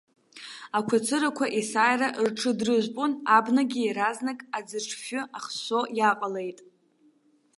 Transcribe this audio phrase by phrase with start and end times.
[0.77, 6.59] Ақәацырақәа есааира рҽыдрыжәпон, абнагьы иаразнак аӡырш-фҩы ахшәшәо иааҟалеит.